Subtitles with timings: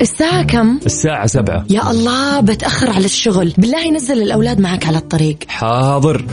[0.00, 1.64] الساعة كم؟ الساعة سبعة.
[1.70, 3.52] يا الله بتأخر على الشغل.
[3.58, 5.38] بالله نزل الأولاد معك على الطريق.
[5.48, 6.24] حاضر.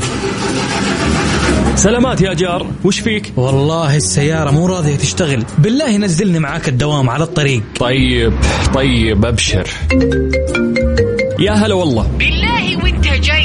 [1.75, 2.67] سلامات يا جار.
[2.83, 5.43] وش فيك؟ والله السيارة مو راضية تشتغل.
[5.57, 7.63] بالله نزلني معاك الدوام على الطريق.
[7.79, 8.33] طيب
[8.73, 9.67] طيب أبشر.
[11.39, 12.07] يا هلا والله.
[12.19, 12.60] بالله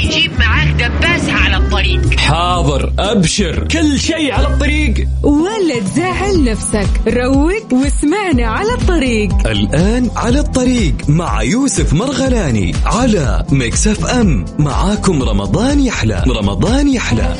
[0.07, 2.19] وانت جاي جيب معاك دباسة على الطريق.
[2.19, 3.67] حاضر أبشر.
[3.67, 5.07] كل شيء على الطريق.
[5.23, 6.87] ولا تزعل نفسك.
[7.07, 9.47] روق واسمعنا على الطريق.
[9.47, 14.45] الآن على الطريق مع يوسف مرغلاني على Mix FM.
[14.59, 16.23] معاكم رمضان يحلى.
[16.27, 17.35] رمضان يحلى.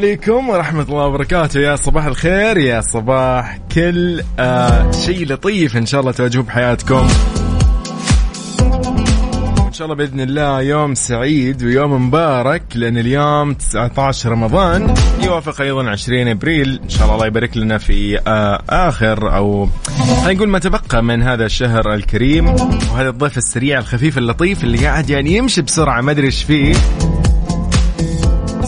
[0.00, 1.60] عليكم ورحمة الله وبركاته.
[1.60, 7.08] يا صباح الخير يا صباح كل آه شيء لطيف إن شاء الله تواجهوه بحياتكم.
[9.66, 14.94] إن شاء الله بإذن الله يوم سعيد ويوم مبارك لأن اليوم 19 رمضان.
[15.22, 16.80] يوافق أيضا 20 أبريل.
[16.84, 19.68] إن شاء الله الله يبارك لنا في آه آخر أو
[20.24, 22.48] خلينا نقول ما تبقى من هذا الشهر الكريم.
[22.92, 26.74] وهذا الضيف السريع الخفيف اللطيف اللي قاعد يعني يمشي بسرعة ما أدري إيش فيه.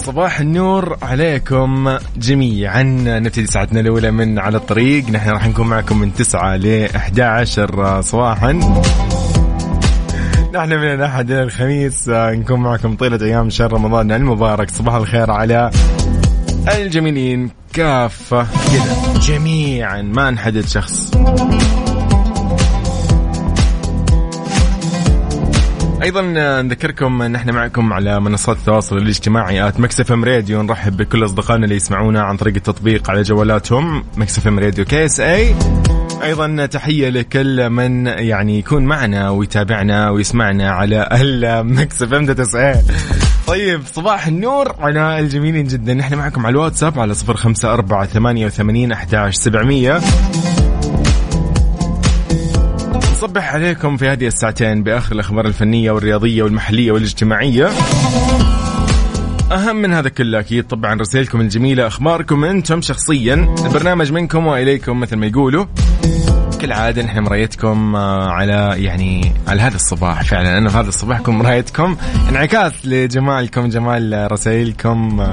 [0.07, 2.83] صباح النور عليكم جميعا.
[2.83, 5.11] نبتدي ساعتنا الأولى من على الطريق.
[5.11, 8.53] نحن راح نكون معكم من 9 ل 11 صباحا.
[10.55, 12.09] نحن من الأحد إلى الخميس.
[12.09, 14.71] نكون معكم طيلة أيام شهر رمضان المبارك.
[14.71, 15.71] صباح الخير على
[16.75, 17.51] الجميلين.
[17.73, 20.03] كافة كذا جميعا.
[20.03, 21.11] ما نحدد شخص.
[26.03, 26.23] أيضا
[26.63, 30.63] نذكركم أن إحنا معكم على منصات التواصل الاجتماعي at Mix FM Radio.
[30.63, 35.55] نرحب بكل أصدقائنا اللي يسمعونا عن طريق التطبيق على جوالاتهم Mix FM Radio KSA
[36.23, 42.75] أيضا تحية لكل من يعني يكون معنا ويتابعنا ويسمعنا على ال Mix FM KSA
[43.47, 45.95] طيب صباح النور على الجميلين جدا.
[45.95, 50.01] نحن معكم على الواتساب على صفر خمسة أربعة ثمانية وثمانين أحداش سبعمية.
[53.23, 57.71] نصبح عليكم في هذه الساعتين بآخر الأخبار الفنية والرياضية والمحلية والاجتماعية.
[59.53, 63.55] أهم من هذا كله أكيد طبعا رسائلكم الجميلة أخباركم أنتم شخصيا.
[63.65, 65.67] البرنامج منكم وإليكم مثل ما يقولوا.
[66.61, 70.59] كالعادة نحن مرأيتكم على يعني على هذا الصباح فعلا.
[70.59, 71.97] أنا في هذا الصباح كم مرأيتكم.
[72.29, 75.27] انعكاس لجمالكم جمال رسائلكم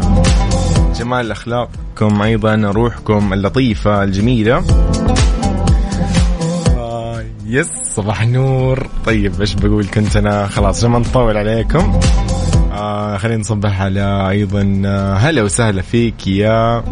[0.99, 4.63] جمال أخلاقكم أيضا روحكم اللطيفة الجميلة.
[7.49, 7.67] yes.
[7.95, 8.87] صباح النور.
[9.05, 11.99] طيب إيش بقول كنت أنا؟ خلاص ما نطول عليكم.
[12.71, 14.61] آه خلينا نصبح على أيضا
[15.17, 16.83] هلا وسهلا فيك يا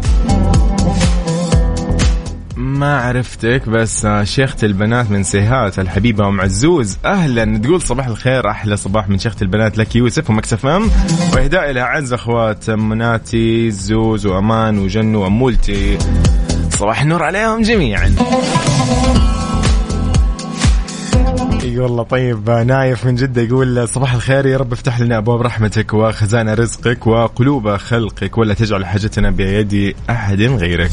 [2.56, 6.98] ما عرفتك بس شيخة البنات من سيهات الحبيبة أم عزوز.
[7.04, 7.58] أهلا.
[7.58, 9.78] تقول صباح الخير أحلى صباح من شيخة البنات.
[9.78, 10.90] لك يوسف و Mix FM.
[11.34, 15.98] وإهداء إلى أعز أخوات مناتي زوز وأمان وجن وأمولتي.
[16.70, 18.14] صباح النور عليهم جميعا.
[21.74, 25.94] يقول والله طيب نايف من جدة يقول صباح الخير يا رب افتح لنا أبواب رحمتك
[25.94, 30.90] وخزائن رزقك وقلوب خلقك ولا تجعل حاجتنا بيد أحد غيرك.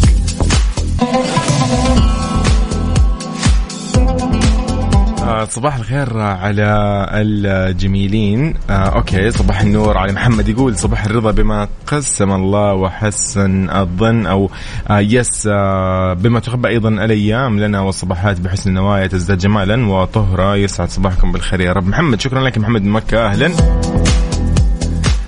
[5.49, 8.53] صباح الخير على الجميلين.
[8.69, 14.49] آه أوكي صباح النور على محمد يقول صباح الرضا بما قسم الله وحسن الظن أو
[14.89, 19.07] آه يس آه بما تحب أيضا الأيام لنا والصباحات بحسن النوايا.
[19.07, 21.87] تزداد جمالا وطهرا يسعد صباحكم بالخير يا رب.
[21.87, 22.57] محمد شكرا لك.
[22.57, 23.51] محمد من مكة أهلا.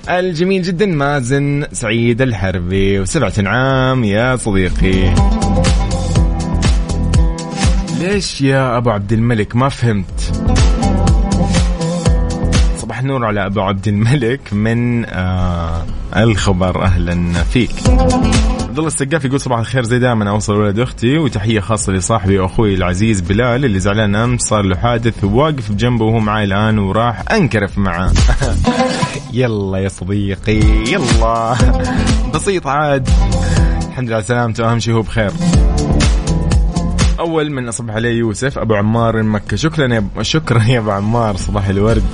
[0.08, 3.00] الجميل جدا مازن سعيد الحربي.
[3.00, 5.14] وسبعة عام يا صديقي.
[7.98, 10.32] ليش يا أبو عبد الملك؟ ما فهمت.
[12.76, 15.86] صباح النور على أبو عبد الملك من آه
[16.16, 16.84] الخبر.
[16.84, 17.70] أهلا فيك.
[18.68, 22.74] عبد الله السقاف يقول صباح الخير زي دائما أوصل ولد أختي وتحية خاصة لصاحبي وأخوي
[22.74, 27.78] العزيز بلال اللي زعلان أمس صار له حادث وواقف بجنبه وهو معي الآن وراح أنكرف
[27.78, 28.12] معاه
[29.32, 30.60] يلا يا صديقي
[30.92, 31.56] يلا.
[32.34, 33.08] بسيط عاد.
[33.88, 35.30] الحمد لله على سلامته أهم شيء هو بخير.
[37.18, 39.56] اول من أصبح عليه يوسف أبو عمار من مكة.
[39.56, 40.22] شكرا يا ب...
[40.22, 42.04] شكرا يا أبو عمار صباح الورد.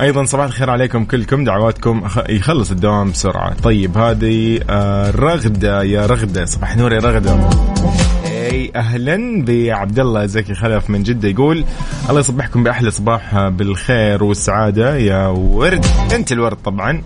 [0.00, 3.54] أيضا صباح الخير عليكم كلكم دعواتكم يخلص الدوام بسرعة.
[3.54, 7.32] طيب هذه آه رغدة يا رغدة صباح نور يا رغدة.
[7.32, 11.28] أوكي أهلا بعبد الله زكي خلف من جدة.
[11.28, 11.64] يقول
[12.08, 14.96] الله يصبحكم بأحلى صباح بالخير والسعادة.
[14.96, 17.02] يا ورد أنت الورد طبعا.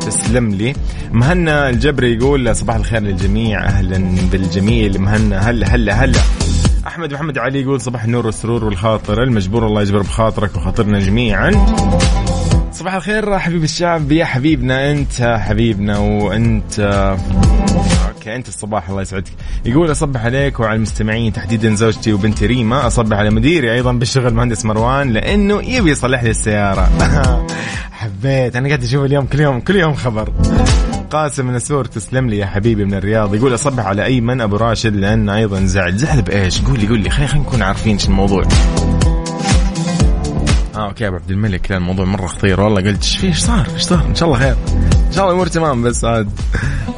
[0.00, 0.74] تسلم لي.
[1.12, 5.00] مهنا الجبري يقول صباح الخير للجميع أهلا بالجميل.
[5.00, 6.18] مهنا هلا هلا هلا.
[6.88, 11.50] أحمد محمد علي يقول صباح النور والسرور والخاطر المجبور الله يجبر بخاطرك وخاطرنا جميعا.
[12.72, 16.80] صباح الخير حبيب الشعب يا حبيبنا أنت حبيبنا وأنت.
[18.08, 19.32] أوكي أنت الصباح الله يسعدك.
[19.64, 24.64] يقول أصبح عليك وعلى المستمعين تحديدا زوجتي وبنتي ريما أصبح على مديري أيضا بالشغل مهندس
[24.64, 26.90] مروان لأنه يبي يصلح لي السيارة.
[28.00, 30.32] حبيت أنا قاعد أشوف اليوم كل يوم كل يوم خبر.
[31.10, 33.34] قاسم من السور تسلم لي يا حبيبي من الرياض.
[33.34, 37.10] يقول أصبح على ايمن أبو راشد لأنه أيضا زعل زعل بايش قول لي قول لي.
[37.10, 38.44] خلينا نكون عارفين إيش الموضوع.
[40.78, 42.60] آه okay أبو عبد الملك لا الموضوع مرة خطير.
[42.60, 44.56] والله قلت إيش في؟ إيش صار؟ إيش صار؟ إن شاء الله خير.
[45.06, 46.30] إن شاء الله الأمور تمام بس عاد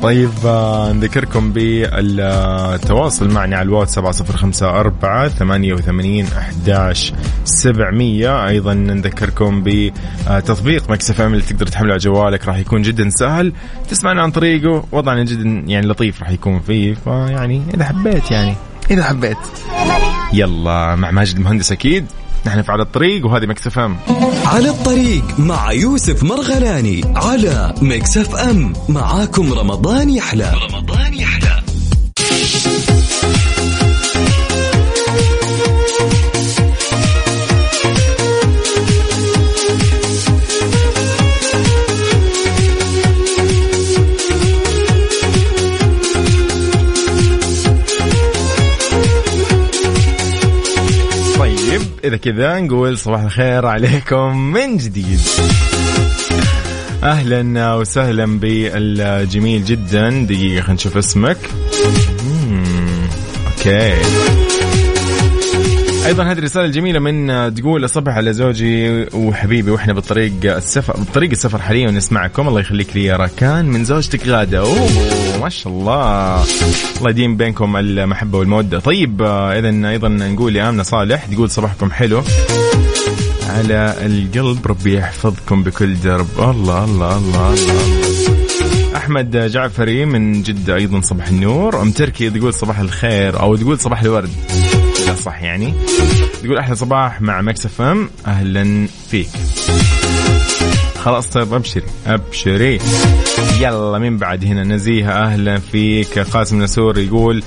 [0.03, 11.21] طيب آه نذكركم بالتواصل معنا على الواتس 7054 88 11 700 أيضا نذكركم بتطبيق Mix
[11.21, 13.53] FM اللي تقدر تحمله على جوالك راح يكون جدا سهل.
[13.89, 18.55] تسمعنا عن طريقه وضعنا جدا يعني لطيف راح يكون فيه فيعني إذا حبيت يعني.
[18.91, 19.37] إذا حبيت.
[20.33, 22.07] يلا مع ماجد المهندس أكيد.
[22.47, 23.97] نحن في على الطريق وهذه Mix FM.
[24.47, 28.73] على الطريق مع يوسف مرغلاني على Mix FM.
[28.89, 30.53] معاكم رمضان يحلى.
[30.73, 31.50] رمضان يحلى.
[51.41, 55.21] طيب إذا كذا نقول صباح الخير عليكم من جديد.
[57.03, 60.11] أهلا وسهلا بالجميل جدا.
[60.11, 61.39] دقيقة خلينا نشوف اسمك.
[63.47, 64.40] أوكي.
[66.11, 71.59] أيضا هذه الرسالة الجميلة من تقول أصبح على زوجي وحبيبي وإحنا بالطريق السفر بالطريق السفر
[71.59, 72.49] حاليا ونسمعكم.
[72.49, 74.59] الله يخليك لي يا راكان من زوجتك غادة.
[74.59, 74.89] أوه
[75.43, 76.45] ما شاء الله.
[76.99, 78.79] الله يديم بينكم المحبة والمودة.
[78.79, 82.23] طيب اذا أيضا نقول لامنه صالح تقول صباحكم حلو.
[83.49, 86.29] على القلب ربي يحفظكم بكل درب.
[86.39, 88.97] الله الله الله الله, الله.
[88.97, 91.83] أحمد جعفري من جدة أيضا صباح النور.
[91.83, 94.31] أم تركي تقول صباح الخير أو تقول صباح الورد.
[95.07, 95.75] لا صح يعني.
[96.43, 98.11] تقول أحلى صباح مع Mix FM.
[98.27, 99.29] أهلا فيك.
[101.05, 101.83] خلاص طيب أبشري.
[102.07, 102.79] أبشري.
[103.61, 106.19] يلا من بعد هنا نزيهه أهلا فيك.
[106.19, 107.43] قاسم نسور يقول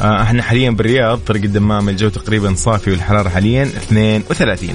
[0.00, 4.74] آه إحنا حاليا بالرياض طريق الدمام الجو تقريبا صافي والحرارة حاليا 32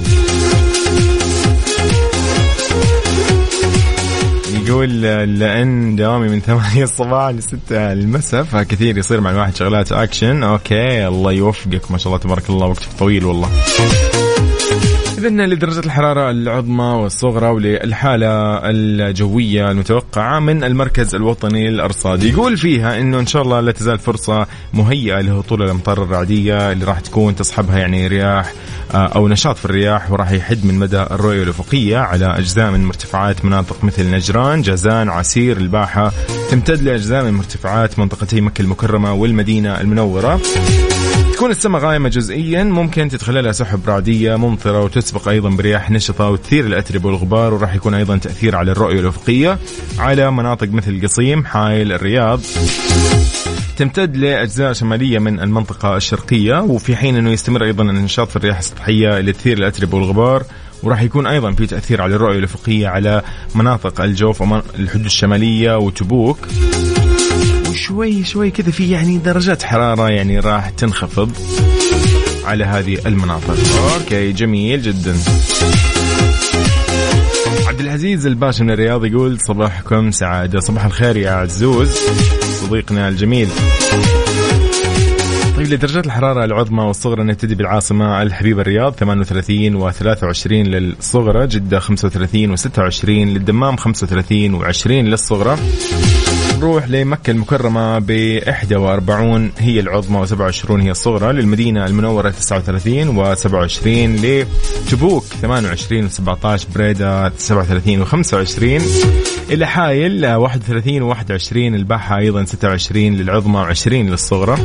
[4.73, 5.01] يقول
[5.39, 11.07] لأن دوامي من 8 الصباح ل 6 المساء فكثير يصير مع الواحد شغلات action okay
[11.07, 11.91] الله يوفقك.
[11.91, 13.49] ما شاء الله تبارك الله وقتك طويل والله.
[15.25, 23.19] إذا لدرجة الحرارة العظمى والصغرى وللحالة الجوية المتوقعة من المركز الوطني للأرصاد يقول فيها أنه
[23.19, 28.07] إن شاء الله لا تزال فرصة مهيئة لهطول الأمطار الرعدية اللي راح تكون تصحبها يعني
[28.07, 28.53] رياح
[28.95, 33.83] أو نشاط في الرياح وراح يحد من مدى الرؤية الأفقية على أجزاء من مرتفعات مناطق
[33.83, 36.11] مثل نجران جازان عسير الباحة.
[36.51, 40.39] تمتد لأجزاء من مرتفعات منطقتي مكة المكرمة والمدينة المنورة.
[41.43, 47.07] تكون السماء غائمة جزئيا ممكن تتخللها سحب رعدية ممطرة وتسبق أيضا برياح نشطة وتثير الأتربة
[47.07, 49.57] والغبار وراح يكون أيضا تأثير على الرؤية الأفقية
[49.99, 52.39] على مناطق مثل قصيم حائل الرياض.
[53.77, 59.17] تمتد لأجزاء شمالية من المنطقة الشرقية وفي حين أنه يستمر أيضا النشاط في الرياح السطحية
[59.17, 60.43] اللي تثير الأتربة والغبار
[60.83, 63.21] وراح يكون أيضا في تأثير على الرؤية الأفقية على
[63.55, 66.37] مناطق الجوف والحدود الشمالية وتبوك.
[67.73, 71.31] وشوي شوي كذا في يعني درجات حرارة يعني راح تنخفض
[72.45, 73.57] على هذه المناطق.
[73.93, 74.31] أوكي.
[74.31, 75.15] جميل جدا.
[77.67, 81.97] عبد العزيز الباشا من الرياض يقول صباحكم سعادة صباح الخير يا عزوز
[82.61, 83.49] صديقنا الجميل.
[85.57, 92.51] طيب لدرجات الحرارة العظمى والصغرى نبتدي بالعاصمة الحبيبة الرياض 38 و 23 للصغرى جدة 35
[92.51, 95.57] و 26 للدمام 35 و 20 للصغرى.
[96.63, 98.39] نروح لمكة المكرمة ب
[98.71, 106.09] 41 هي العظمى و 27 هي الصغرى للمدينة المنورة 39 و 27 لتبوك 28 و
[106.09, 108.81] 17 بريدة 37 و 25
[109.49, 114.57] إلى حايل 31 و 21 الباحة أيضا 26 للعظمى و20 للصغرى.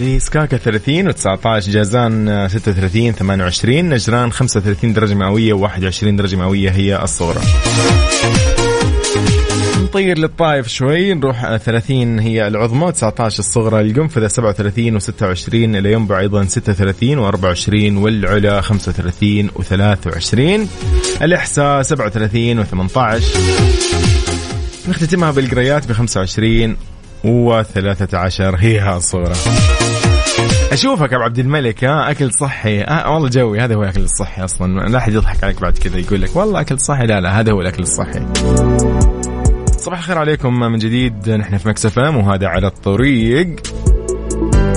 [0.00, 7.40] لسكاكا 30 و19 جازان 36 28 نجران 35 درجة مئوية و21 درجة مئوية هي الصغرى.
[9.90, 17.32] نطير للطائف شوي نروح 30 هي العظمى 19 الصغرى القنفذة 37 و26 الينبع أيضا 36
[17.32, 20.60] و24 والعلا 35 و23
[21.22, 22.68] الإحساء 37 و18
[24.88, 26.76] نختتمها بالقريات ب 25
[27.24, 29.34] و13 هي الصغرى.
[30.72, 32.82] أشوفك أبو عبد الملك ها أكل صحي.
[32.82, 34.88] آه والله جوي هذا هو الأكل الصحي أصلا.
[34.88, 37.06] لا أحد يضحك عليك بعد كذا يقول لك والله أكل صحي.
[37.06, 38.20] لا لا هذا هو الأكل الصحي.
[39.80, 41.30] صباح الخير عليكم من جديد.
[41.30, 43.56] نحن في مكسف إم وهذا على الطريق.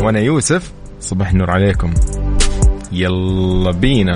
[0.02, 0.72] وأنا يوسف.
[1.00, 1.94] صباح النور عليكم.
[2.92, 4.16] يلا بينا.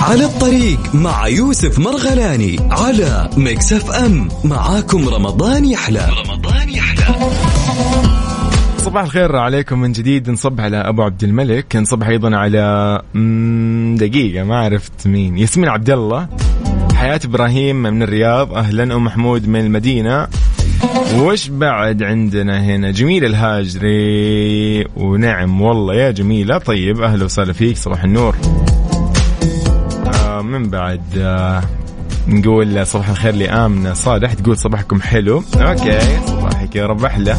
[0.00, 4.28] على الطريق مع يوسف مرغلاني على مكسف إم.
[4.44, 6.08] معاكم رمضان يحلى.
[6.26, 7.30] رمضان يحلى.
[8.78, 10.30] صباح الخير عليكم من جديد.
[10.30, 11.76] نصب على أبو عبد الملك.
[11.76, 13.02] نصب أيضا على
[13.96, 15.38] دقيقة ما عرفت مين.
[15.38, 16.28] ياسمين عبد الله.
[17.04, 18.52] حياة إبراهيم من الرياض.
[18.54, 20.28] أهلا أم محمود من المدينة.
[21.16, 24.84] وش بعد عندنا هنا؟ جميل الهاجري.
[24.96, 26.58] ونعم والله يا جميلة.
[26.58, 27.76] طيب أهلا وسهلا فيك.
[27.76, 28.36] صباح النور.
[30.14, 31.62] آه من بعد آه
[32.28, 34.32] نقول صباح الخير لآمنة صالح.
[34.32, 35.42] تقول صباحكم حلو.
[35.56, 37.36] okay صباحك يا رب أحلى.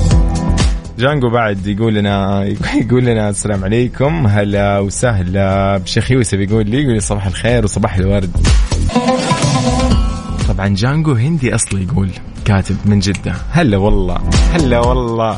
[1.00, 2.46] جانجو بعد يقول لنا
[2.76, 4.28] يقول لنا السلام عليكم.
[4.28, 5.78] هلا وسهلا.
[5.78, 8.32] بشيخ يوسف يقول لي يقول لي صباح الخير وصباح الورد.
[10.58, 12.10] طبعا جانجو هندي أصلي يقول
[12.46, 13.34] كاتب من جدة.
[13.52, 14.18] هلا والله
[14.54, 15.38] هلا والله.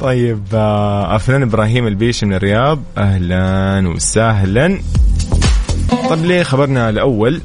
[0.00, 2.82] طيب آه، أفنان إبراهيم البيشي من الرياض.
[2.98, 4.78] أهلا وسهلا.
[6.10, 7.40] طب ليه خبرنا الأول؟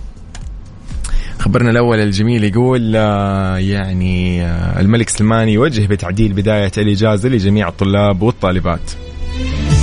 [1.39, 8.21] خبرنا الأول الجميل يقول آه، يعني آه، الملك سلمان يوجه بتعديل بداية الإجازة لجميع الطلاب
[8.21, 8.91] والطالبات.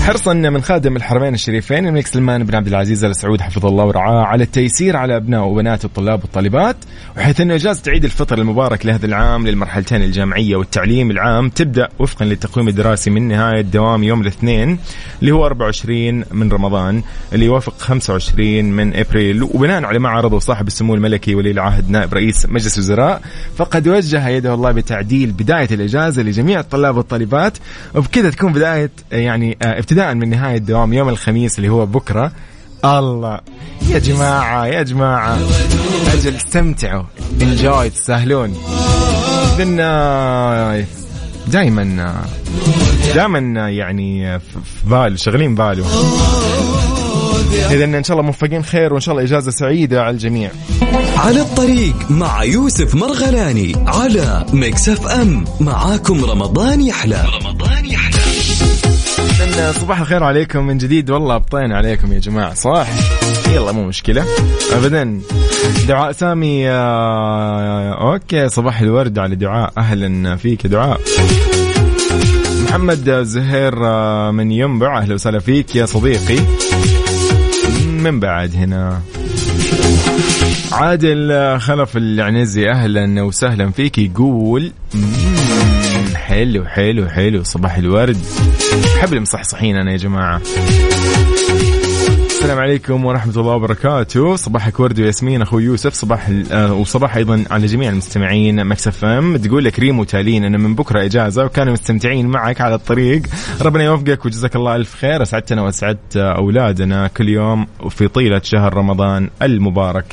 [0.07, 4.25] حرصا من خادم الحرمين الشريفين الملك سلمان بن عبد العزيز آل سعود حفظه الله ورعاه
[4.25, 6.77] على التيسير على أبناء وبنات الطلاب والطالبات
[7.17, 12.69] وحيث أنه إجازة عيد الفطر المبارك لهذا العام للمرحلتين الجامعية والتعليم العام تبدأ وفقا للتقويم
[12.69, 14.79] الدراسي من نهاية دوام يوم الاثنين
[15.21, 17.03] اللي هو 24 من رمضان
[17.33, 19.43] اللي يوافق 25 من إبريل.
[19.43, 23.23] وبناء على ما عرضه صاحب السمو الملكي ولي العهد نائب رئيس مجلس الوزراء
[23.57, 27.59] فقد وجه يده الله بتعديل بداية الإجازة لجميع الطلاب والطالبات
[27.95, 32.33] وبكذا تكون بداية يعني آه، ابتداء من نهاية دوام يوم الخميس اللي هو بكرة.
[32.85, 33.41] الله.
[33.89, 35.39] يا جماعة يا جماعة.
[36.13, 37.03] أجل استمتعوا.
[37.43, 38.57] انجوي تستاهلون
[39.59, 39.77] إذن
[41.47, 42.15] دائما
[43.15, 44.47] دائما يعني في
[44.85, 45.87] باله شغلين باله
[47.71, 50.51] اذا إن شاء الله موفقين خير وإن شاء الله إجازة سعيدة على الجميع.
[51.17, 57.25] على الطريق مع يوسف مرغلاني على Mix FM معاكم رمضان يحلى.
[57.35, 57.50] رمضان
[59.81, 61.11] صباح الخير عليكم من جديد.
[61.11, 62.55] والله ابطين عليكم يا جماعة.
[62.55, 62.87] صح؟
[63.55, 64.25] يلا مو مشكلة.
[64.73, 65.21] ابدا.
[65.89, 69.73] دعاء سامي آه، okay صباح الورد على دعاء.
[69.79, 71.01] أهلا فيك دعاء.
[72.65, 74.99] محمد زهير آه، من ينبع.
[74.99, 76.39] أهلا وسهلا فيك يا صديقي.
[77.87, 79.01] من بعد هنا؟
[80.73, 82.71] عادل آه، خلف العنزي.
[82.71, 85.03] أهلا وسهلا فيك يقول مم،
[86.31, 88.17] حلو حلو حلو صباح الورد.
[88.99, 90.41] احب المصحصحين أنا يا جماعة.
[92.51, 94.37] السلام عليكم ورحمة الله وبركاته.
[94.37, 95.95] صباحك ورد وياسمين أخوي يوسف.
[95.95, 99.37] صباح آه، وصباح أيضا على جميع المستمعين مكسف إم.
[99.37, 103.23] تقول لك ريم وتالين أنا من بكرة إجازة وكانوا مستمتعين معك على الطريق.
[103.61, 105.23] ربنا يوفقك وجزاك الله ألف خير.
[105.23, 110.05] أسعدتنا وأسعدت أولادنا كل يوم في طيلة شهر رمضان المبارك.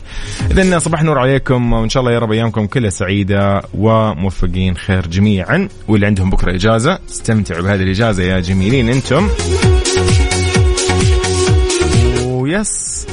[0.51, 5.67] إذن صباح نور عليكم وإن شاء الله يا رب أيامكم كلها سعيدة وموفقين خير جميعا.
[5.87, 9.27] واللي عندهم بكرة إجازة استمتعوا بهذه الإجازة يا جميلين أنتم.
[12.57, 13.07] ويس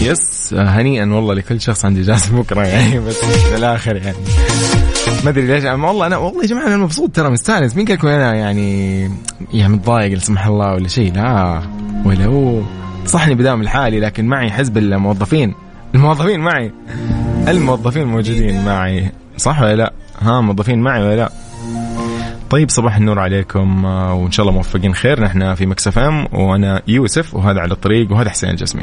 [0.00, 0.54] يس.
[0.58, 4.16] هنيئا والله لكل شخص عنده اجازه بكرة يعني بس في الآخر يعني.
[5.24, 7.76] ما أدري ليش أما والله أنا والله يا جماعة أنا مبسوط ترى مستانس.
[7.76, 9.00] مين قال أنا يعني
[9.52, 11.62] يعني متضايق لا سمح الله ولا شيء؟ لا.
[12.04, 12.62] ولا هو.
[13.06, 15.54] صح اني بداوم لحالي لكن معي حزب الموظفين.
[15.94, 16.72] الموظفين معي.
[17.48, 19.12] الموظفين موجودين معي.
[19.36, 21.32] صح ولا لا؟ ها موظفين معي ولا لا؟
[22.54, 25.20] طيب صباح النور عليكم آه، وإن شاء الله موفقين خير.
[25.20, 28.82] نحن في Mix FM وأنا يوسف وهذا على الطريق وهذا حسين الجسمي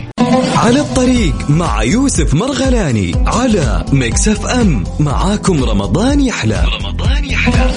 [0.56, 4.84] على الطريق مع يوسف مرغلاني على Mix FM.
[5.00, 6.63] معاكم رمضان يحلى.
[6.82, 7.72] رمضان يحلى.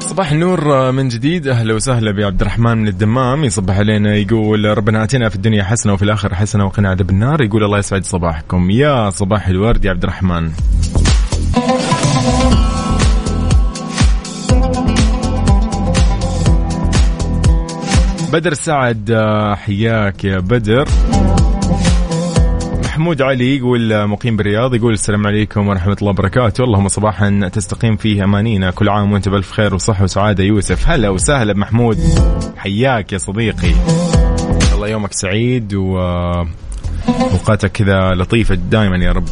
[0.00, 1.48] صباح النور من جديد.
[1.48, 3.44] أهلا وسهلا بعبد الرحمن من الدمام.
[3.44, 7.42] يصبح علينا يقول ربنا اتنا في الدنيا حسنة وفي الآخرة حسنة وقنا عذاب النار.
[7.42, 8.70] يقول الله يسعد صباحكم.
[8.70, 10.50] يا صباح الورد يا عبد الرحمن.
[18.36, 20.88] بدر سعد آه، حياك يا بدر.
[22.84, 26.64] محمود علي يقول مقيم بالرياض يقول السلام عليكم ورحمة الله وبركاته.
[26.64, 30.44] اللهم صباحا تستقيم فيه أمانينا كل عام وأنت بألف خير وصحة وسعادة.
[30.44, 31.98] يوسف هلا وسهلا بمحمود
[32.56, 33.74] حياك يا صديقي.
[34.74, 35.98] الله يومك سعيد و
[37.08, 39.24] أوقاتك كذا لطيفة دائما يا رب.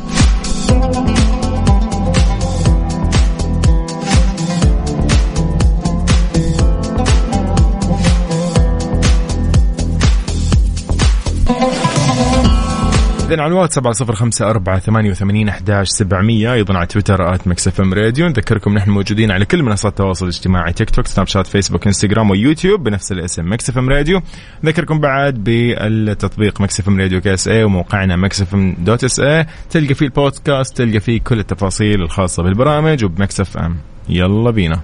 [13.35, 16.53] إذن على الواتس سبعة صفر خمسة أربعة ثمانية وثمانين أحداش سبعمية.
[16.53, 18.27] أيضا على تويتر at Mix FM Radio.
[18.27, 22.83] نذكركم نحن موجودين على كل منصات التواصل الاجتماعي تيك توك سناب شات فيسبوك إنستغرام ويوتيوب
[22.85, 24.21] بنفس الاسم Mix FM Radio.
[24.65, 30.77] نذكركم بعد بالتطبيق Mix FM Radio KSA وموقعنا Mix FM dot SA تلقى فيه البودكاست
[30.77, 33.77] تلقى فيه كل التفاصيل الخاصة بالبرامج وب Mix FM.
[34.09, 34.81] يلا بينا.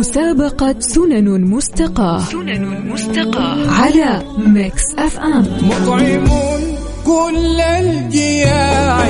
[0.00, 2.18] مسابقة سنن مستقاة.
[2.18, 3.70] سنن مستقاة.
[3.70, 5.46] على Mix FM.
[5.62, 6.60] مطعمون
[7.06, 9.08] كل الجياع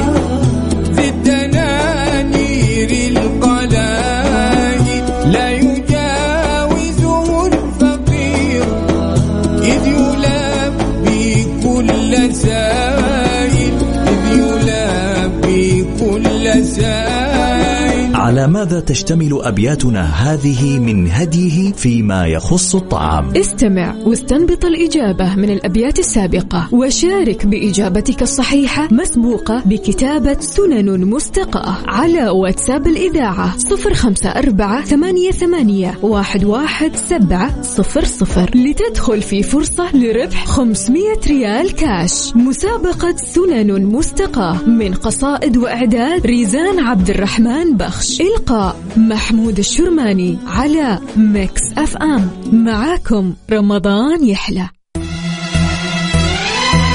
[18.46, 26.68] ماذا تشتمل أبياتنا هذه من هديه فيما يخص الطعام؟ استمع واستنبط الإجابة من الأبيات السابقة
[26.74, 35.98] وشارك بإجابتك الصحيحة مسبوقة بكتابة سنن مستقاة على واتساب الإذاعة صفر خمسة أربعة ثمانية, ثمانية
[36.02, 42.36] واحد, واحد سبعة صفر صفر لتدخل في فرصة لربح 500 ريال كاش.
[42.36, 48.20] مسابقة سنن مستقاة من قصائد وإعداد ريزان عبد الرحمن بخش.
[48.36, 52.30] إلقاء محمود الشرماني على Mix FM.
[52.52, 54.68] معاكم رمضان يحلى.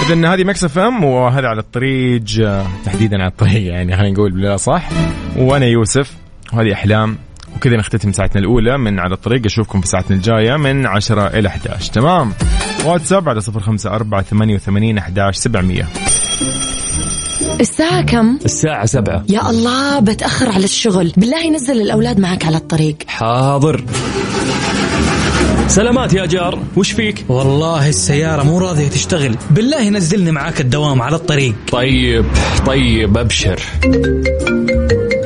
[0.05, 4.31] إذن هذه مكس أف أم وهذا على الطريق آه، تحديدا على الطريق يعني خلينا نقول
[4.31, 4.89] بلا صح.
[5.37, 6.13] وأنا يوسف
[6.53, 7.17] وهذه أحلام
[7.55, 9.45] وكذا نختتم ساعتنا الأولى من على الطريق.
[9.45, 12.33] أشوفكم في ساعتنا الجاية من 10 إلى 11 تمام؟
[12.85, 15.83] واتساب على 054 88 11 700
[17.59, 19.23] الساعة كم؟ الساعة سبعة.
[19.29, 21.13] يا الله بتأخر على الشغل.
[21.17, 22.95] بالله نزل الأولاد معك على الطريق.
[23.07, 23.83] حاضر.
[25.67, 26.59] سلامات يا جار.
[26.77, 29.35] وش فيك؟ والله السيارة مو راضية تشتغل.
[29.51, 31.55] بالله نزلني معاك الدوام على الطريق.
[31.71, 32.25] طيب
[32.65, 33.59] طيب أبشر.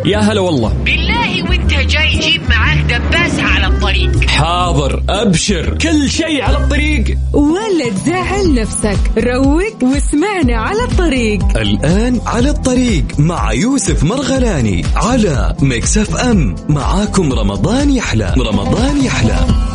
[0.06, 0.74] يا هلا والله.
[0.86, 3.59] بالله وانت جاي جيب معاك دباسة على
[3.90, 4.30] الطريق.
[4.30, 7.18] حاضر أبشر كل شيء على الطريق.
[7.34, 11.58] ولا تزعل نفسك روق واسمعنا على الطريق.
[11.58, 16.56] الآن على الطريق مع يوسف مرغلاني على Mix FM.
[16.70, 19.69] معاكم رمضان يحلى رمضان يحلى.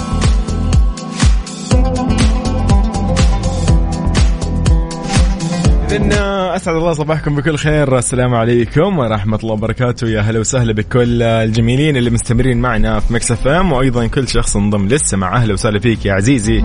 [5.94, 7.98] إذن أسعد الله صباحكم بكل خير.
[7.98, 10.08] السلام عليكم ورحمة الله وبركاته.
[10.08, 14.88] يا هلا وسهلا بكل الجميلين اللي مستمرين معنا في Mix FM وأيضا كل شخص انضم
[14.88, 16.64] لسه معنا أهلا وسهلا فيك يا عزيزي.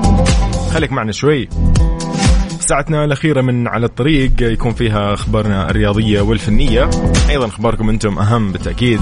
[0.74, 1.50] خليك معنا شوي.
[2.60, 6.90] ساعتنا الأخيرة من على الطريق يكون فيها أخبارنا الرياضية والفنية.
[7.30, 9.00] أيضا أخباركم أنتم أهم بالتأكيد.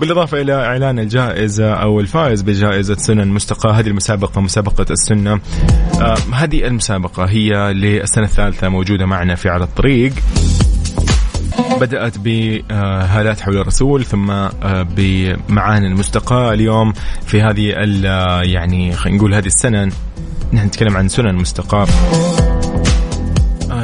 [0.00, 5.40] بالإضافة إلى إعلان الجائزة أو الفائز بجائزة سنن مستقاة هذه المسابقة مسابقة السنة.
[6.00, 10.12] آه هذه المسابقة هي للسنة الثالثة موجودة معنا في على الطريق.
[11.80, 16.92] بدأت بهالات حول الرسول ثم آه، بمعاني المستقى اليوم
[17.26, 17.74] في هذه
[18.06, 19.92] آه، يعني خلينا نقول هذه السنة
[20.52, 21.86] نحن نتكلم عن سنن مستقى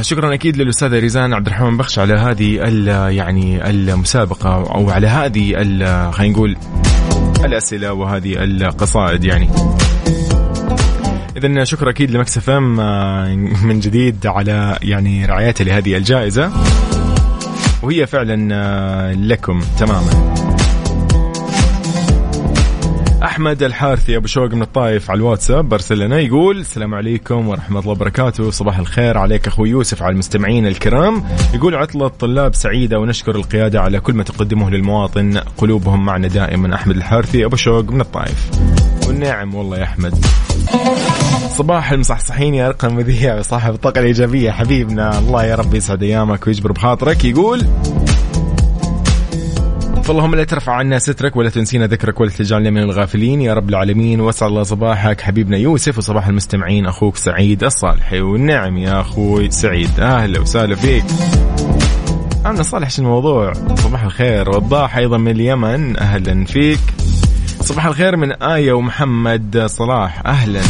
[0.05, 5.55] شكرا أكيد للأستاذة ريزان عبد الرحمن بخش على هذه ال- يعني المسابقة أو على هذه
[6.11, 6.57] خلينا نقول
[7.45, 9.49] الأسئلة وهذه القصائد يعني.
[11.37, 12.77] اذا شكرا أكيد لمكسف إم
[13.67, 16.53] من جديد على يعني رعايته لهذه الجائزة.
[17.83, 20.35] وهي فعلا آه، لكم تماما.
[23.35, 27.91] أحمد الحارثي أبو شوق من الطايف على الواتساب ارسل لنا يقول السلام عليكم ورحمة الله
[27.91, 31.25] وبركاته صباح الخير عليك أخوي يوسف على المستمعين الكرام.
[31.55, 36.75] يقول عطله طلاب سعيدة ونشكر القيادة على كل ما تقدمه للمواطن قلوبهم معنا دائما.
[36.75, 38.51] أحمد الحارثي أبو شوق من الطايف
[39.07, 40.15] والنعم والله يا أحمد.
[41.49, 45.19] صباح المصحصحين يا رقم مذيع وصاحب الطاقة الإيجابية حبيبنا.
[45.19, 47.25] الله يا رب يسعد أيامك ويجبر بخاطرك.
[47.25, 47.63] يقول
[50.05, 53.41] فاللهم لا ترفع عنا سترك ولا تنسينا ذكرك ولا تجعلنا من الغافلين.
[53.41, 58.21] يا رب العالمين واسعد الله صباحك حبيبنا يوسف وصباح المستمعين أخوك سعيد الصالحي.
[58.21, 60.01] والنعم يا أخوي سعيد.
[60.01, 61.05] أهلا وسهلا فيك.
[62.47, 64.51] أنا صالح الموضوع؟ صباح الخير.
[64.51, 65.97] وضاح أيضا من اليمن.
[65.97, 66.81] أهلا فيك.
[67.61, 70.27] صباح الخير من آية ومحمد صلاح.
[70.27, 70.61] أهلا.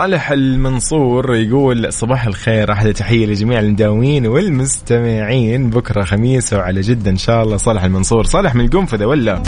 [0.00, 5.70] صالح المنصور يقول صباح الخير أحلى تحية لجميع المداومين والمستمعين.
[5.70, 7.56] بكرة خميس وعلى جدة إن شاء الله.
[7.56, 8.24] صالح المنصور.
[8.24, 9.42] صالح من القنفذه ولا؟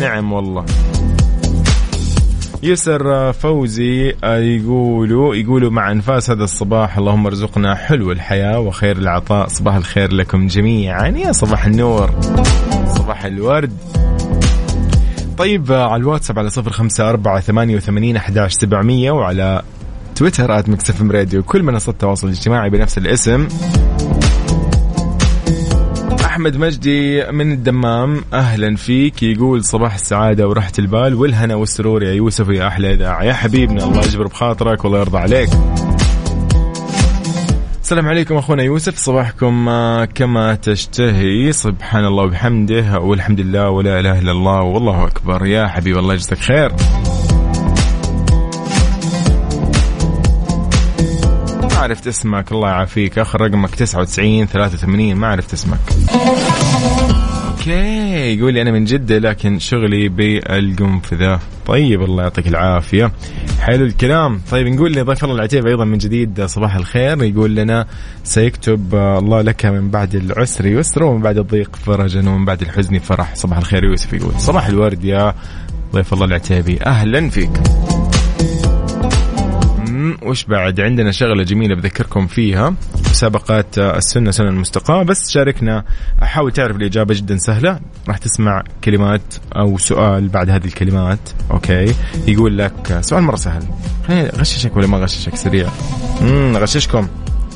[0.00, 0.64] نعم والله.
[2.62, 9.48] يسر فوزي يقولوا يقولوا مع أنفاس هذا الصباح اللهم ارزقنا حلو الحياة وخير العطاء.
[9.48, 11.08] صباح الخير لكم جميعا.
[11.08, 12.10] يا صباح النور.
[12.86, 13.95] صباح الورد.
[15.38, 19.62] طيب على الواتساب على صفر خمسة أربعة ثمانية وثمانين أحداش سبعمية وعلى
[20.16, 21.42] تويتر at Mix FM Radio.
[21.42, 23.48] كل منصات التواصل الاجتماعي بنفس الاسم.
[26.24, 29.22] أحمد مجدي من الدمام أهلا فيك.
[29.22, 33.22] يقول صباح السعادة وراحة البال والهنا والسرور يا يوسف يا أحلى إذاعة.
[33.22, 35.50] يا حبيبنا الله يجبر بخاطرك والله يرضى عليك.
[37.86, 41.52] السلام عليكم أخونا يوسف صباحكم آه، كما تشتهي.
[41.52, 45.46] سبحان الله وبحمده والحمد لله ولا إله إلا الله والله أكبر.
[45.46, 46.72] يا حبيبي الله يجزاك خير.
[51.62, 53.18] ما عرفت اسمك الله يعافيك.
[53.18, 55.78] آخر رقمك 99 83 ما عرفت اسمك.
[57.50, 61.40] أوكي يقول لي أنا من جدة لكن شغلي بالقنفذة.
[61.66, 63.12] طيب الله يعطيك العافية.
[63.66, 64.40] حلو الكلام.
[64.50, 67.22] طيب نقول لضيف الله العتيب أيضا من جديد صباح الخير.
[67.22, 67.86] يقول لنا
[68.24, 73.34] سيكتب الله لك من بعد العسر يسر ومن بعد الضيق فرجا ومن بعد الحزن فرح.
[73.34, 74.32] صباح الخير يوسف يقول.
[74.38, 75.34] صباح الورد يا
[75.92, 76.82] ضيف الله العتيبي.
[76.86, 77.50] أهلا فيك.
[80.22, 82.74] وش بعد؟ عندنا شغلة جميلة بذكركم فيها
[83.10, 85.02] مسابقات السنة سنة المستقاة.
[85.02, 85.84] بس شاركنا.
[86.20, 87.80] حاول تعرف الإجابة جدا سهلة.
[88.08, 91.18] راح تسمع كلمات أو سؤال بعد هذه الكلمات.
[91.50, 91.94] أوكي.
[92.26, 93.62] يقول لك سؤال مرة سهل.
[94.08, 95.68] خليني غششك ولا ما غششك؟ سريع.
[96.22, 97.08] امم غششكم.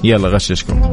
[0.04, 0.92] يلا غششكم.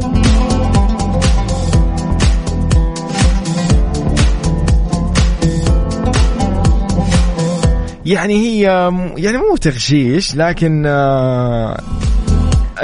[8.08, 8.62] يعني هي
[9.18, 11.82] يعني مو تغشيش لكن آه،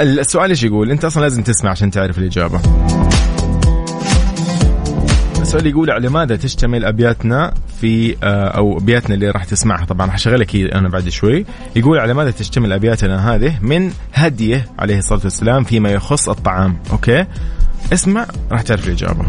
[0.00, 2.60] السؤال إيش يقول؟ أنت أصلا لازم تسمع عشان تعرف الإجابة.
[5.40, 10.14] السؤال يقول على ماذا تشتمل أبياتنا في آه، أو أبياتنا اللي راح تسمعها؟ طبعا راح
[10.14, 11.46] أشغلك أنا بعد شوي.
[11.76, 17.26] يقول على ماذا تشتمل أبياتنا هذه من هديه عليه الصلاة والسلام فيما يخص الطعام؟ أوكي؟
[17.92, 19.24] اسمع راح تعرف الإجابة.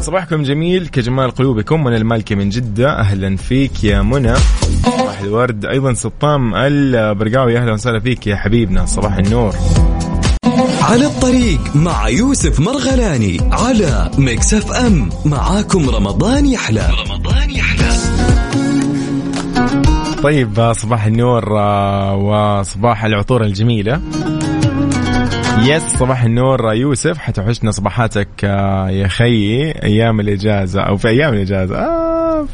[0.00, 0.88] صباحكم جميل.
[0.88, 2.98] كجمال قلوبكم من المالكي من جدة.
[3.00, 4.34] أهلا فيك يا منى.
[4.84, 5.64] صباح الورد.
[5.64, 8.86] أيضا سطام البرقاوي أهلا وسهلا فيك يا حبيبنا.
[8.86, 9.54] صباح النور.
[10.82, 16.88] على الطريق مع يوسف مرغلاني على Mix FM معاكم رمضان يحلى.
[17.06, 17.88] رمضان يحلى.
[20.22, 24.00] طيب صباح النور آه، وصباح العطور الجميلة.
[25.62, 27.18] yes صباح النور يوسف.
[27.18, 31.78] حتوحشنا صباحاتك آه، يا خيي أيام الإجازة أو في أيام الإجازة.
[31.78, 32.46] آه.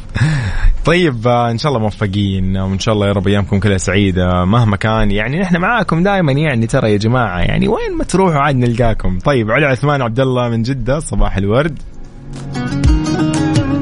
[0.85, 4.75] طيب آه، إن شاء الله موفقين وإن شاء الله يا رب أيامكم كلها سعيدة مهما
[4.77, 5.11] كان.
[5.11, 9.19] يعني نحن معاكم دائما يعني ترى يا جماعة يعني وين ما تروحوا عاد نلقاكم.
[9.19, 11.79] طيب علي عثمان عبد الله من جدة صباح الورد.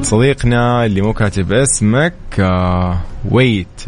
[0.02, 2.98] صديقنا اللي مو كاتب اسمك آه
[3.30, 3.82] wait.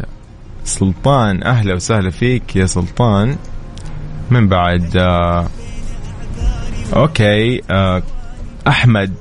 [0.63, 3.35] سلطان أهلا وسهلا فيك يا سلطان.
[4.31, 5.47] من بعد آه
[6.95, 8.03] okay آه
[8.67, 9.13] أحمد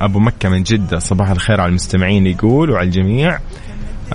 [0.00, 3.38] أبو مكة من جدة صباح الخير على المستمعين يقول وعلى الجميع.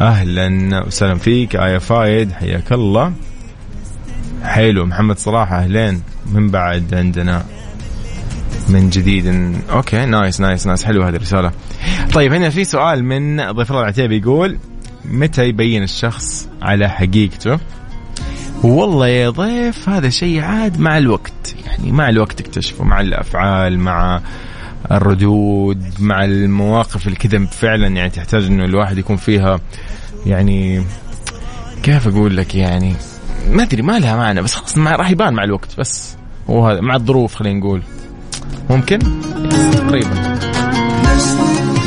[0.02, 3.14] أهلا وسهلا فيك ايا فايد حياك الله.
[4.44, 7.46] حلو محمد صلاح أهلين من بعد عندنا
[8.70, 9.56] من جديد.
[9.70, 11.52] okay nice nice nice حلو هذه الرسالة.
[12.14, 14.58] طيب هنا في سؤال من ضيف الله العتيبي يقول
[15.06, 17.60] متى يبين الشخص على حقيقته؟
[18.64, 21.56] والله يا ضيف هذا شيء عاد مع الوقت.
[21.66, 24.22] يعني مع الوقت تكتشفه مع الأفعال مع
[24.92, 29.60] الردود مع المواقف اللي كذا فعلا يعني تحتاج إنه الواحد يكون فيها.
[30.26, 30.84] يعني
[31.84, 32.94] كيف أقول لك يعني؟
[33.52, 36.16] ما أدري ما لها معنى بس خلاص راح يبان مع الوقت بس
[36.50, 37.82] هو هذا مع الظروف خلينا نقول.
[38.70, 39.00] ممكن؟
[39.72, 40.38] تقريبا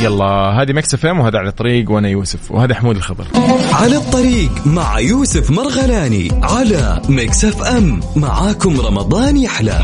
[0.00, 3.24] يلا هذه Mix FM وهذا على الطريق وأنا يوسف وهذا حمود الخضر.
[3.72, 8.00] على الطريق مع يوسف مرغلاني على Mix FM.
[8.16, 9.80] معاكم رمضان يحلى.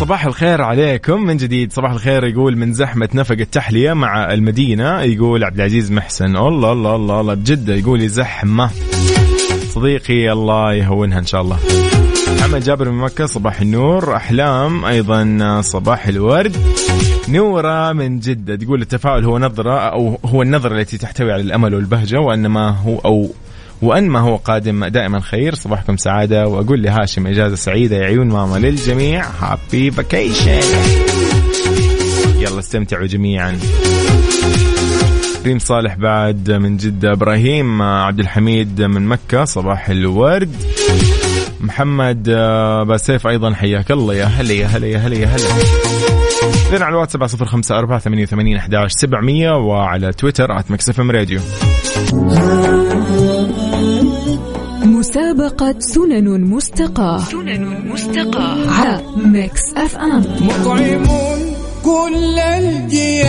[0.00, 1.22] صباح الخير عليكم.
[1.22, 6.36] من جديد صباح الخير يقول من زحمة نفق التحلية مع المدينة يقول عبد العزيز محسن.
[6.36, 7.34] الله الله الله الله.
[7.34, 8.70] بجدة يقول زحمة.
[9.74, 11.58] صديقي الله يهونها إن شاء الله.
[12.38, 14.16] محمد جابر من مكة صباح النور.
[14.16, 16.56] أحلام أيضا صباح الورد.
[17.30, 22.20] نورة من جدة تقول التفاؤل هو نظرة أو هو النظرة التي تحتوي على الأمل والبهجة
[22.20, 23.30] وأن ما هو أو
[23.82, 26.48] وأن ما هو قادم دائما خير صباحكم سعادة.
[26.48, 29.24] وأقول لهاشم إجازة سعيدة يا عيون ماما للجميع.
[29.40, 30.60] هابي فاكيشن
[32.38, 33.58] يلا استمتعوا جميعا.
[35.44, 40.56] ريم صالح بعد من جدة إبراهيم عبد الحميد من مكة صباح الورد.
[41.60, 42.22] محمد
[42.88, 44.14] باسيف أيضا حياك الله.
[44.14, 46.19] يا هلا يا هلا يا هلا يا هلا.
[46.72, 51.10] لنا على الواتساب صفر خمسة أربعة ثمانية وثمانين أحداش سبعمية وعلى تويتر at Mix FM
[51.10, 51.40] Radio.
[54.84, 57.18] مسابقة سنن مستقاة.
[57.18, 58.70] سنن مستقاة.
[58.70, 60.24] على Mix FM.
[60.40, 63.19] مطعمون كل الجياع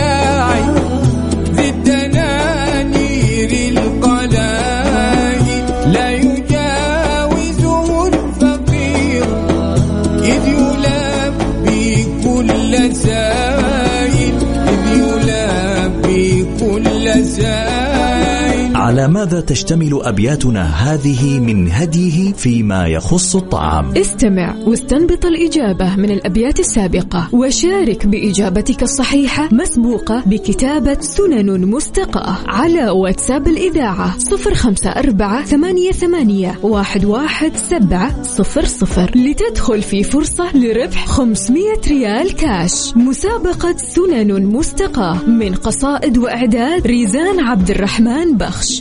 [19.22, 27.28] ماذا تشتمل أبياتنا هذه من هديه فيما يخص الطعام؟ استمع واستنبط الإجابة من الأبيات السابقة.
[27.32, 36.58] وشارك بإجابتك الصحيحة مسبوقة بكتابة سنن مستقاة على واتساب الإذاعة صفر خمسة أربعة ثمانية, ثمانية
[36.62, 39.10] واحد, واحد سبعة صفر صفر.
[39.14, 42.96] لتدخل في فرصة لربح 500 ريال كاش.
[42.96, 48.80] مسابقة سنن مستقاة من قصائد وإعداد ريزان عبد الرحمن بخش.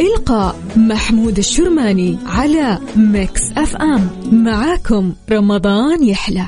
[0.75, 4.09] محمود الشرماني على Mix FM.
[4.31, 6.47] معاكم رمضان يحلى.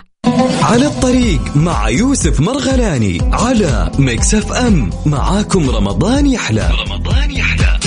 [0.62, 4.90] على الطريق مع يوسف مرغلاني على ميكس أف أم.
[5.06, 6.70] معاكم رمضان يحلى.
[6.88, 7.80] رمضان يحلى.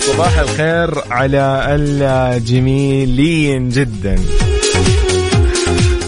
[0.00, 4.18] صباح الخير على الجميلين جدا.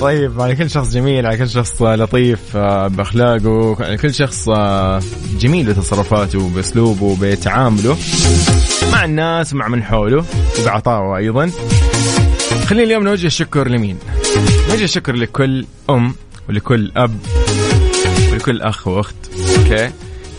[0.03, 5.03] طيب على كل شخص جميل على كل شخص لطيف آه، بأخلاقه على كل شخص آه،
[5.39, 7.97] جميل بتصرفاته بأسلوبه بتعامله
[8.93, 10.25] مع الناس ومع من حوله
[10.61, 11.51] وبعطائه أيضا.
[12.67, 13.99] خلينا اليوم نوجه الشكر لمين؟
[14.71, 16.15] نوجه الشكر لكل أم
[16.49, 17.19] ولكل أب
[18.33, 19.17] ولكل أخ وأخت.
[19.59, 19.91] أوكي.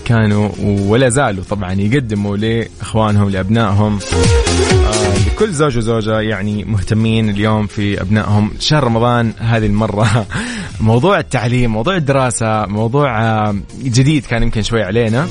[0.06, 4.00] كانوا ولا زالوا طبعا يقدموا لإخوانهم لأبنائهم.
[5.44, 10.26] لكل زوج وزوجة يعني مهتمين اليوم في أبنائهم شهر رمضان هذه المرة.
[10.82, 15.26] موضوع التعليم موضوع الدراسة موضوع آه، جديد كان يمكن شوي علينا.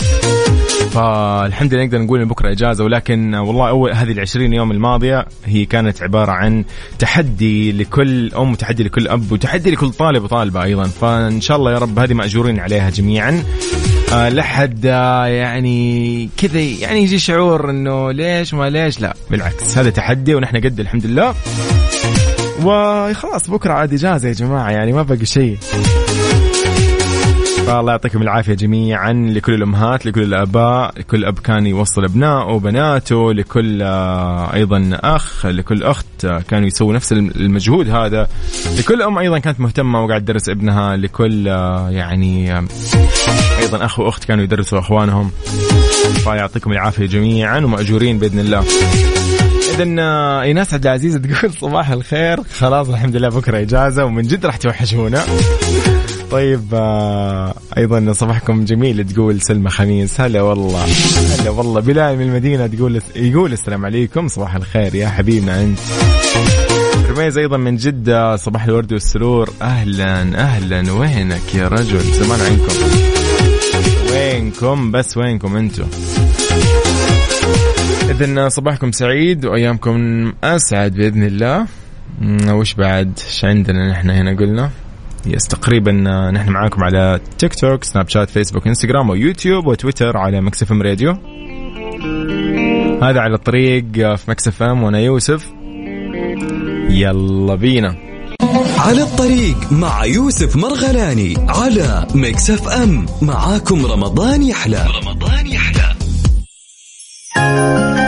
[0.91, 5.65] فالحمد لله نقدر نقول إن بكرة إجازة ولكن والله أول هذه العشرين يوم الماضية هي
[5.65, 6.65] كانت عبارة عن
[6.99, 10.85] تحدي لكل أم وتحدي لكل أب وتحدي لكل طالب وطالبة أيضا.
[10.85, 13.43] فإن شاء الله يا رب هذه مأجورين عليها جميعا.
[14.13, 20.35] لحد آه يعني كذا يعني يجي شعور إنه ليش ما ليش؟ لا بالعكس هذا تحدي
[20.35, 21.35] ونحن قد الحمد لله.
[22.65, 25.59] وخلاص بكرة عاد اجازه يا جماعة يعني ما بقى شيء.
[27.67, 33.83] فالله يعطيكم العافية جميعا لكل الأمهات لكل الآباء لكل أب كان يوصل أبنائه وبناته لكل
[33.83, 38.29] آه، أيضا أخ لكل أخت آه، كانوا يسووا نفس المجهود هذا.
[38.79, 42.59] لكل أم أيضا كانت مهتمة وقاعد تدرس ابنها لكل آه، يعني
[43.59, 45.31] أيضا أخ وأخت كانوا يدرسوا أخوانهم.
[46.25, 48.65] فيعطيكم العافية جميعا ومأجورين بإذن الله.
[49.75, 49.85] اذا
[50.43, 52.43] إيناس عبد العزيز تقول صباح الخير.
[52.43, 55.25] خلاص الحمد لله بكرة إجازة ومن جد راح توحشونا.
[56.33, 60.21] طيب آه أيضا صباحكم جميل تقول سلمى خميس.
[60.21, 60.85] هلا والله.
[61.41, 61.81] هلا والله.
[61.81, 65.79] بلال من المدينة تقول يقول السلام عليكم صباح الخير يا حبيبنا أنت.
[67.11, 69.51] رميز أيضا من جدة صباح الورد والسرور.
[69.63, 70.93] أهلا أهلا.
[70.93, 72.75] وينك يا رجل؟ زمان عنكم.
[74.13, 75.87] وينكم؟ بس وينكم أنتم؟
[78.11, 81.67] اذا صباحكم سعيد وأيامكم أسعد بإذن الله.
[82.49, 84.71] وش بعد؟ إيش عندنا نحن هنا قلنا؟
[85.27, 85.93] yes تقريبا
[86.31, 91.11] نحن معاكم على تيك توك سناب شات فيسبوك انستغرام ويوتيوب وتويتر على Mix FM Radio.
[93.03, 95.53] هذا على الطريق في Mix FM وأنا يوسف.
[96.89, 97.97] يلا بينا.
[98.79, 103.07] على الطريق مع يوسف مرغلاني على Mix FM.
[103.23, 104.87] معاكم رمضان يحلى.
[105.03, 105.93] رمضان يحلى.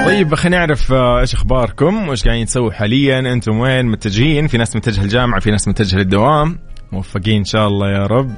[0.07, 4.77] طيب خلينا نعرف آه، إيش أخباركم وإيش قاعدين تسووا حاليا أنتم وين متجهين في ناس
[4.77, 6.59] متجهه الجامعة في ناس متجهه للدوام.
[6.95, 8.31] موفقين إن شاء الله يا رب.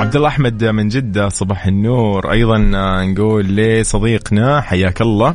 [0.00, 2.32] عبد الله أحمد من جدة صباح النور.
[2.32, 2.58] أيضا
[3.04, 5.34] نقول لصديقنا حياك الله.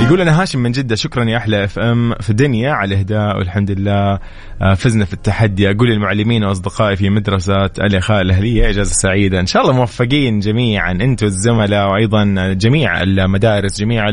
[0.00, 3.70] يقول أنا هاشم من جدة شكرا يا أحلى اف ام في الدنيا على الاهداء والحمد
[3.70, 4.18] لله
[4.62, 5.70] آه، فزنا في التحدي.
[5.70, 9.40] أقول للمعلمين وأصدقائي في مدرسه الإخاء الأهلية إجازة سعيدة.
[9.40, 14.04] إن شاء الله موفقين جميعا أنتم الزملاء وأيضا جميع المدارس جميع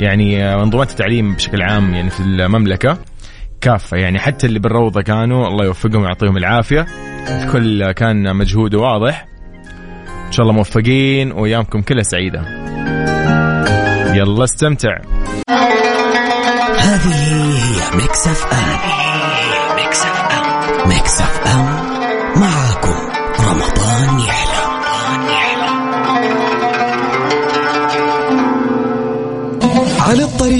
[0.00, 2.98] يعني منظومات التعليم بشكل عام يعني في المملكة.
[3.60, 3.96] كافة.
[3.96, 6.86] يعني حتى اللي بالروضة كانوا الله يوفقهم ويعطيهم العافية.
[7.28, 9.26] الكل كان مجهوده واضح.
[10.26, 12.40] إن شاء الله موفقين وأيامكم كلها سعيدة.
[14.14, 14.98] يلا استمتع.
[16.78, 19.76] هذه هي Mix FM.
[19.76, 20.88] Mix FM.
[20.88, 21.64] Mix FM.
[22.40, 22.94] معاكم
[23.40, 24.55] رمضان يحلى.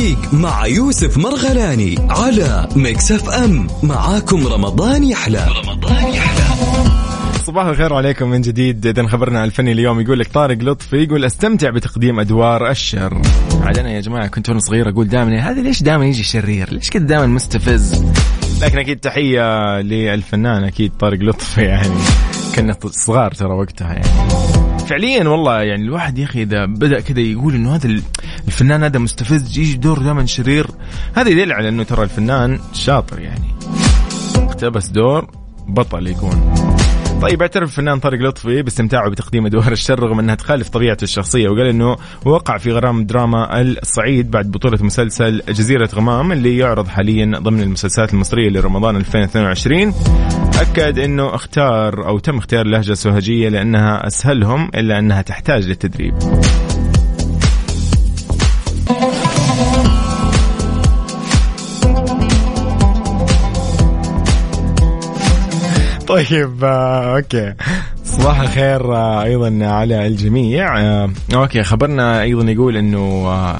[0.06, 5.46] الطريق مع يوسف مرغلاني على Mix FM معاكم رمضان يحلى.
[5.64, 6.44] رمضان يحلى.
[7.46, 8.86] صباح الخير عليكم من جديد.
[8.86, 13.22] إذا خبرنا الفني اليوم يقول لك طارق لطفي يقول أستمتع بتقديم أدوار الشر.
[13.62, 16.90] عاد أنا يا جماعة كنت وأنا صغير أقول دائما هذا ليش دائما يجي شرير؟ ليش
[16.90, 18.04] كذا دائما مستفز؟
[18.62, 21.94] لكن أكيد تحية للفنان أكيد طارق لطفي يعني
[22.56, 24.65] كنا صغار ترى وقتها يعني.
[24.86, 28.00] فعليا والله يعني الواحد يا أخي إذا بدأ كذا يقول إنه هذا
[28.46, 30.66] الفنان هذا مستفز يجي دور دائما شرير.
[31.14, 33.54] هذا يدل على إنه ترى الفنان شاطر يعني.
[34.36, 35.30] اقتبس دور
[35.68, 36.65] بطل يكون.
[37.22, 41.66] طيب اعترف الفنان طارق لطفي باستمتاعه بتقديم أدوار الشر رغم أنها تخالف طبيعته الشخصية وقال
[41.66, 47.60] إنه وقع في غرام دراما الصعيد بعد بطولة مسلسل جزيرة غمام اللي يعرض حاليا ضمن
[47.60, 49.94] المسلسلات المصرية لرمضان 2022
[50.60, 56.14] أكد إنه اختار أو تم اختيار لهجة سوهجيه لأنها أسهلهم إلا أنها تحتاج للتدريب.
[66.16, 67.54] طيب آه، okay.
[68.04, 70.80] صباح الخير آه، أيضا على الجميع.
[70.80, 73.58] آه، okay خبرنا أيضا يقول إنه انه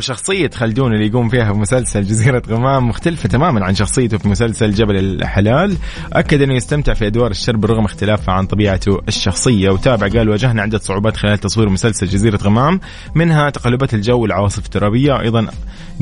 [0.00, 4.70] شخصية خلدون اللي يقوم فيها في مسلسل جزيرة غمام مختلفة تماما عن شخصيته في مسلسل
[4.70, 5.76] جبل الحلال،
[6.12, 10.78] أكد أنه يستمتع في أدوار الشر برغم اختلافها عن طبيعته الشخصية، وتابع قال واجهنا عدة
[10.78, 12.80] صعوبات خلال تصوير مسلسل جزيرة غمام،
[13.14, 15.46] منها تقلبات الجو والعواصف الترابية، أيضا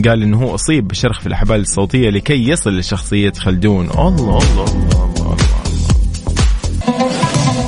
[0.04, 5.07] قال إنه هو أصيب بشرخ في الأحبال الصوتية لكي يصل لشخصية خلدون، الله الله, الله.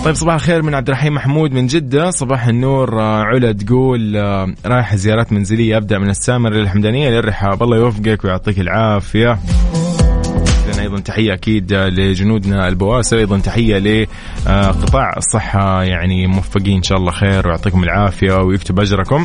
[0.05, 2.11] طيب صباح الخير من عبد الرحيم محمود من جدة.
[2.11, 7.63] صباح النور آه، علا تقول آه، رايح زيارات منزلية أبدأ من السامر للحمدانية للرحاب.
[7.63, 9.39] الله يوفقك ويعطيك العافية.
[10.81, 14.07] أيضا تحية أكيد لجنودنا البواسل أيضا تحية
[14.47, 15.83] لقطاع الصحة.
[15.83, 19.25] يعني موفقين إن شاء الله خير ويعطيكم العافية ويكتب أجركم.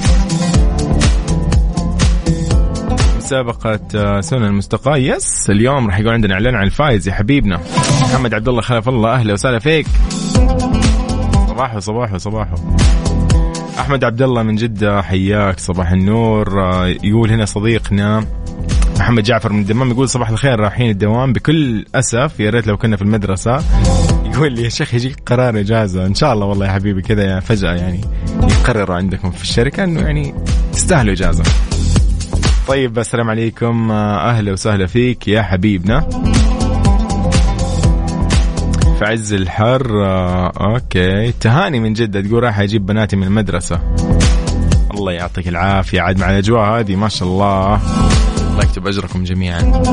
[3.17, 7.59] مسابقة آه، سنن المستقى yes اليوم راح يكون عندنا إعلان عن الفايز يا حبيبنا.
[8.01, 9.85] محمد عبد الله خلف الله أهلا وسهلا فيك.
[11.47, 12.55] صباحو صباحو صباحو.
[13.79, 16.61] أحمد عبد الله من جدة حياك صباح النور.
[16.63, 18.25] آه، يقول هنا صديقنا
[18.99, 22.39] محمد جعفر من الدمام يقول صباح الخير رايحين الدوام بكل أسف.
[22.39, 23.59] يا ريت لو كنا في المدرسة.
[24.25, 26.05] يقول لي يا شيخ يجيك قرار إجازة.
[26.05, 28.01] إن شاء الله والله يا حبيبي كذا فجأة يعني
[28.43, 30.33] يقرروا عندكم في الشركة إنه يعني
[30.73, 31.43] تستاهلوا إجازة.
[32.67, 33.91] طيب السلام عليكم.
[33.91, 36.09] آه، أهلا وسهلا فيك يا حبيبنا.
[39.05, 41.31] في عز الحر آه، okay.
[41.31, 43.79] تهاني من جدة تقول راح أجيب بناتي من المدرسة.
[44.93, 47.75] الله يعطيك العافية عاد مع الأجواء هذه ما شاء الله.
[48.51, 49.83] الله يكتب أجركم جميعا.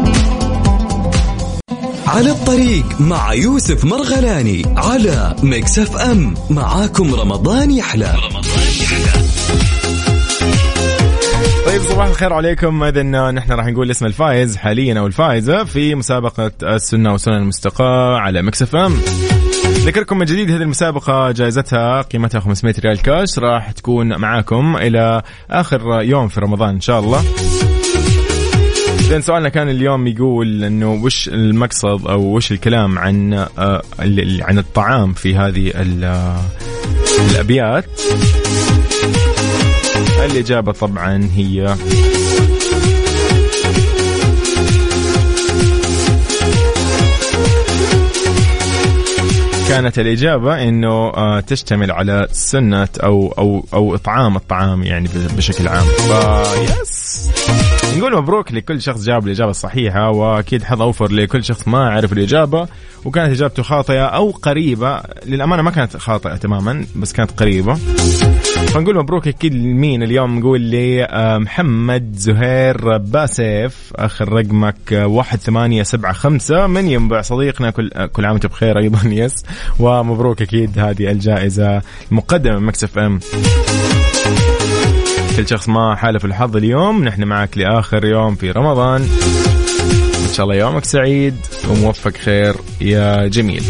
[2.07, 6.35] على الطريق مع يوسف مرغلاني على Mix FM.
[6.51, 8.15] معاكم رمضان يحلى.
[8.31, 8.62] رمضان
[11.73, 12.85] طيب صباح الخير عليكم.
[12.85, 18.43] اذا نحن راح نقول اسم الفائز حاليا أو الفائزة في مسابقة السنة وسنن المستقى على
[18.43, 18.93] Mix FM.
[19.65, 23.39] ذكركم من جديد هذه المسابقة جائزتها قيمتها 500 ريال كاش.
[23.39, 27.23] راح تكون معاكم إلى آخر يوم في رمضان إن شاء الله.
[29.01, 33.83] إذن سؤالنا كان اليوم يقول إنه وش المقصد أو وش الكلام عن آه،
[34.41, 35.73] عن الطعام في هذه
[37.31, 37.85] الأبيات؟
[39.97, 41.77] الإجابة طبعا هي.
[49.69, 55.87] كانت الإجابة إنه آه، تشتمل على سنة أو أو أو إطعام الطعام يعني بشكل عام.
[57.99, 62.69] نقول مبروك لكل شخص جاب الإجابة الصحيحة وأكيد حظ أوفر لكل شخص ما عرف الإجابة
[63.05, 65.01] وكانت إجابته خاطئة أو قريبة.
[65.27, 67.75] للأمانة ما كانت خاطئة تماما بس كانت قريبة.
[68.67, 76.67] فنقول مبروك أكيد لمين اليوم؟ نقول لي آه، محمد زهير باسيف اخر رقمك 1875 آه،
[76.67, 79.35] من ينبع صديقنا؟ كل آه، كل عام بخير أيضا yes.
[79.81, 83.21] ومبروك أكيد هذه الجائزة مقدمة من Mix FM.
[85.37, 87.05] كل شخص ما حالف الحظ اليوم.
[87.05, 89.01] نحن معك لآخر يوم في رمضان.
[90.29, 91.37] إن شاء الله يومك سعيد
[91.71, 93.63] وموفق خير يا جميل.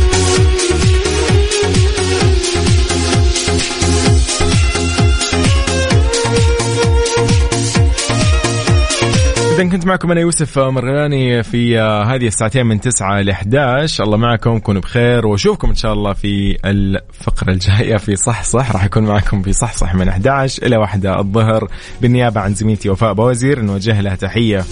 [9.53, 14.17] إذا كنت معكم أنا يوسف مرغلاني في آه، هذه الساعتين من 9 ل 11 الله
[14.17, 19.05] معكم كونوا بخير وأشوفكم إن شاء الله في الفقرة الجاية في صح صح راح يكون
[19.05, 21.69] معكم في صح صح من 11 إلى 1 الظهر
[22.01, 23.63] بالنيابة عن زميلتي وفاء بوزير.
[23.63, 24.65] نوجه لها تحية.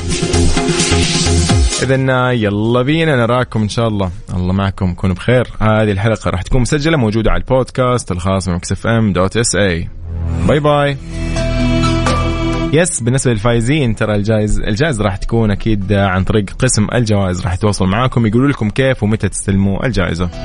[1.83, 4.11] إذا يلا بينا نراكم إن شاء الله.
[4.35, 5.49] الله معكم كونوا بخير.
[5.61, 9.89] هذه الحلقة راح تكون مسجلة موجودة على البودكاست الخاص ب Mix FM dot SA.
[10.49, 10.97] bye bye.
[12.73, 17.91] yes بالنسبة للفايزين ترى الجائز الجائزه راح تكون أكيد عن طريق قسم الجوائز راح يتواصلوا
[17.91, 20.31] معاكم يقولوا لكم كيف ومتى تستلموا الجائزة.